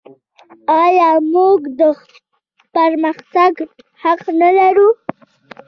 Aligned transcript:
آیا 0.83 1.09
موږ 1.33 1.59
د 1.79 1.81
پرمختګ 2.75 3.53
حق 4.03 4.21
نلرو؟ 4.39 4.89